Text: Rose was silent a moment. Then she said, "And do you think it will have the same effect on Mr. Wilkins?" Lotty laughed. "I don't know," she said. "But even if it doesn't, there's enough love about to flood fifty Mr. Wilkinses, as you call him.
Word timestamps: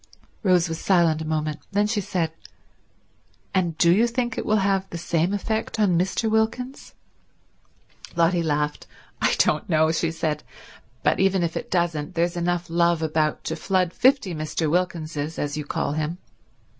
Rose 0.41 0.67
was 0.67 0.79
silent 0.79 1.21
a 1.21 1.25
moment. 1.27 1.59
Then 1.71 1.85
she 1.85 2.01
said, 2.01 2.31
"And 3.53 3.77
do 3.77 3.91
you 3.91 4.07
think 4.07 4.35
it 4.35 4.47
will 4.47 4.55
have 4.65 4.89
the 4.89 4.97
same 4.97 5.31
effect 5.31 5.79
on 5.79 5.95
Mr. 5.95 6.27
Wilkins?" 6.27 6.95
Lotty 8.15 8.41
laughed. 8.41 8.87
"I 9.21 9.35
don't 9.37 9.69
know," 9.69 9.91
she 9.91 10.09
said. 10.09 10.41
"But 11.03 11.19
even 11.19 11.43
if 11.43 11.55
it 11.55 11.69
doesn't, 11.69 12.15
there's 12.15 12.35
enough 12.35 12.67
love 12.67 13.03
about 13.03 13.43
to 13.43 13.55
flood 13.55 13.93
fifty 13.93 14.33
Mr. 14.33 14.67
Wilkinses, 14.71 15.37
as 15.37 15.55
you 15.55 15.65
call 15.65 15.91
him. 15.91 16.17